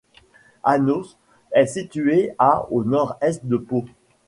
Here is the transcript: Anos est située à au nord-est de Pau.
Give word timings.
Anos 0.63 1.15
est 1.51 1.67
située 1.67 2.31
à 2.39 2.65
au 2.71 2.83
nord-est 2.83 3.45
de 3.45 3.57
Pau. 3.57 3.85